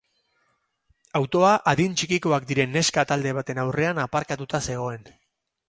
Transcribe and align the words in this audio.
Autoa 1.19 1.51
adin 1.73 1.93
txikikoak 1.99 2.49
diren 2.53 2.75
neska 2.79 3.05
talde 3.13 3.37
baten 3.41 3.63
aurrean 3.67 4.03
aparkatuta 4.09 4.65
zegoen. 4.69 5.09